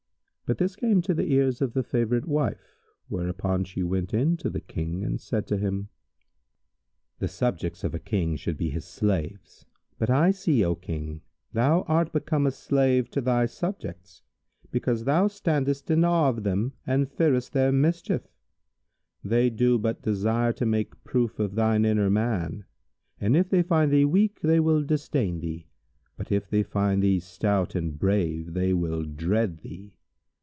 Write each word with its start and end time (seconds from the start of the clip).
But 0.47 0.57
this 0.57 0.75
came 0.75 1.01
to 1.03 1.13
the 1.13 1.31
ears 1.31 1.61
of 1.61 1.71
the 1.71 1.81
favourite 1.81 2.25
wife; 2.27 2.75
whereupon 3.07 3.63
she 3.63 3.83
went 3.83 4.13
in 4.13 4.35
to 4.35 4.49
the 4.49 4.59
King 4.59 5.01
and 5.01 5.17
said 5.21 5.47
to 5.47 5.55
him, 5.55 5.87
"The 7.19 7.29
subjects 7.29 7.85
of 7.85 7.95
a 7.95 7.99
King 7.99 8.35
should 8.35 8.57
be 8.57 8.69
his 8.69 8.83
slaves; 8.83 9.65
but 9.97 10.09
I 10.09 10.31
see, 10.31 10.61
O 10.65 10.75
King, 10.75 11.21
thou 11.53 11.83
art 11.83 12.11
become 12.11 12.45
a 12.45 12.51
slave 12.51 13.09
to 13.11 13.21
thy 13.21 13.45
subjects, 13.45 14.23
because 14.71 15.05
thou 15.05 15.27
standest 15.27 15.89
in 15.89 16.03
awe 16.03 16.27
of 16.27 16.43
them 16.43 16.73
and 16.85 17.09
fearest 17.09 17.53
their 17.53 17.71
mischief.[FN#150] 17.71 18.27
They 19.23 19.49
do 19.49 19.79
but 19.79 20.01
desire 20.01 20.51
to 20.51 20.65
make 20.65 21.01
proof 21.05 21.39
of 21.39 21.55
thine 21.55 21.85
inner 21.85 22.09
man; 22.09 22.65
and 23.21 23.37
if 23.37 23.47
they 23.49 23.63
find 23.63 23.89
thee 23.89 24.03
weak, 24.03 24.41
they 24.41 24.59
will 24.59 24.83
disdain 24.83 25.39
thee; 25.39 25.67
but, 26.17 26.29
if 26.29 26.49
they 26.49 26.61
find 26.61 27.01
thee 27.01 27.21
stout 27.21 27.73
and 27.73 27.97
brave, 27.97 28.53
they 28.53 28.73
will 28.73 29.03
dread 29.03 29.59
thee. 29.59 29.93